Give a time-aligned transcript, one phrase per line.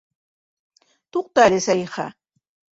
[1.17, 2.11] Туҡта әле, Сәлихә.